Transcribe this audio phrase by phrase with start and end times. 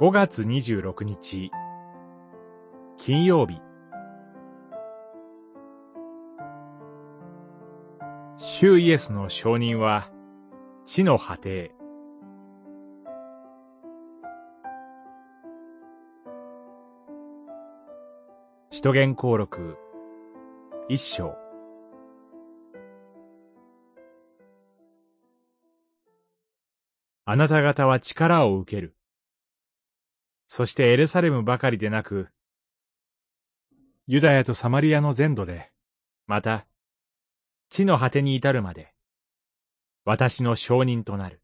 [0.00, 1.50] 5月26日。
[2.96, 3.60] 金曜日。
[8.38, 10.10] 主イエスの承認は
[10.86, 11.74] 地の果て
[18.70, 19.76] 使徒言行録。
[20.88, 21.36] 一章。
[27.26, 28.96] あなた方は力を受ける。
[30.52, 32.28] そしてエルサレムばかりでなく、
[34.08, 35.70] ユダヤとサマリアの全土で、
[36.26, 36.66] また、
[37.68, 38.92] 地の果てに至るまで、
[40.04, 41.40] 私の証人となる。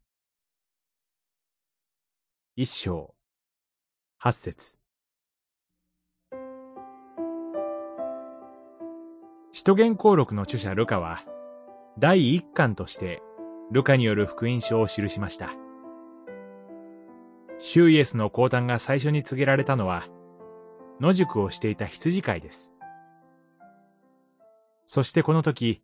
[2.57, 3.15] 一章、
[4.17, 4.77] 八節。
[9.53, 11.21] 使徒言行録の著者ルカは、
[11.97, 13.21] 第一巻として、
[13.71, 15.66] ルカによる福音書を記しました。
[17.59, 20.03] シューイエスの降誕が最初に告げられたのは、
[21.01, 22.71] 野宿をしていた羊飼いです。
[24.85, 25.81] そしてこの時、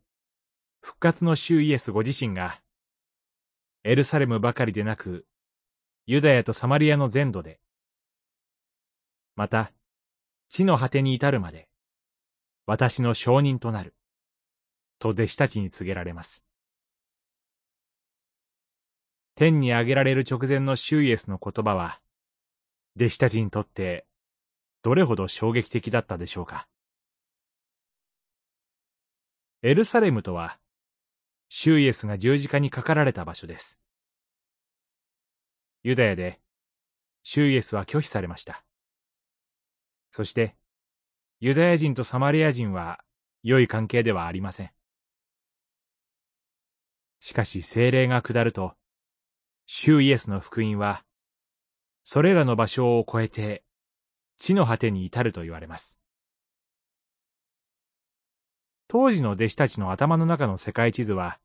[0.82, 2.62] 復活のシューイエスご自身が、
[3.84, 5.26] エルサレムばかりでなく、
[6.06, 7.60] ユダヤとサマリアの全土で、
[9.36, 9.72] また、
[10.50, 11.70] 地の果てに至るまで、
[12.68, 13.96] 私の証人となる、
[15.00, 16.46] と弟子たちに告げられます。
[19.36, 22.00] 天に上げられる直前のシュイエスの言葉は、
[22.96, 24.06] 弟子たちにとって
[24.84, 26.68] どれほど衝撃的だったでしょうか。
[29.62, 30.60] エルサレムとは、
[31.48, 33.80] シュイエスが十字架にかかられた場所です。
[35.84, 36.42] ユダヤで、
[37.24, 38.66] シュイエスは拒否されました。
[40.12, 40.56] そして、
[41.40, 43.04] ユダヤ人とサマリア人は
[43.42, 44.72] 良い関係ではありません。
[47.22, 48.76] しかし精霊が下ると、
[49.66, 51.04] 主イエスの福音は、
[52.04, 53.64] それらの場所を超えて、
[54.38, 56.00] 地の果てに至ると言われます。
[58.88, 61.40] 当時の弟子たちの頭の中の世界地図は、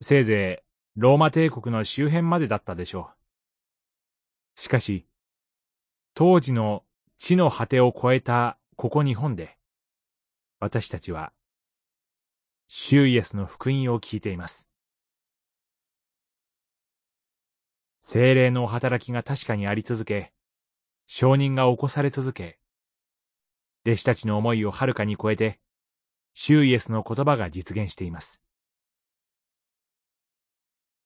[0.00, 3.10] せいぜいローマ帝国の周辺までだったでしょ
[4.56, 4.60] う。
[4.60, 5.06] しかし、
[6.14, 6.84] 当時の
[7.18, 9.56] 地の果てを超えたここ日本で、
[10.58, 11.32] 私たちは、
[12.66, 14.65] 主イエスの福音を聞いています。
[18.08, 20.32] 精霊の働きが確かにあり続け、
[21.08, 22.60] 承認が起こされ続け、
[23.84, 25.58] 弟子たちの思いをはるかに超えて、
[26.32, 28.40] シュイエスの言葉が実現しています。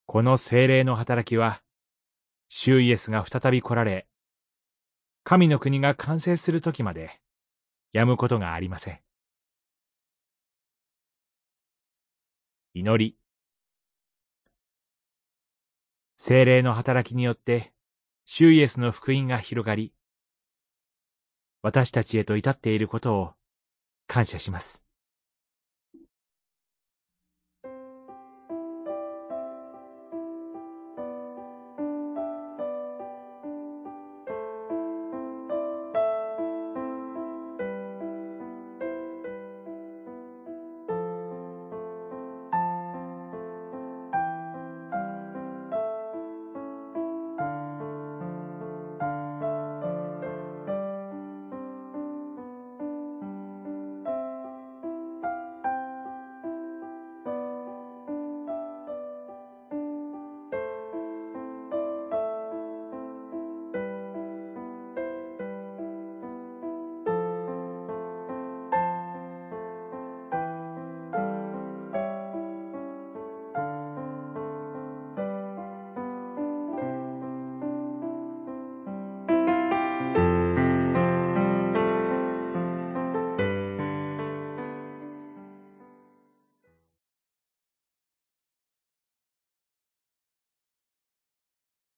[0.05, 1.62] この精霊の働きは、
[2.49, 4.06] シュイエスが再び来られ、
[5.25, 7.19] 神の国が完成する時まで、
[7.94, 9.00] やむことがありません。
[12.75, 13.19] 祈り。
[16.22, 17.72] 精霊の働きによって、
[18.26, 19.94] シュイエスの福音が広がり、
[21.62, 23.32] 私たちへと至っていることを
[24.06, 24.84] 感謝します。